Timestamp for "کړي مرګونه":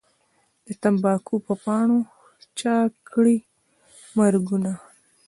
3.11-4.71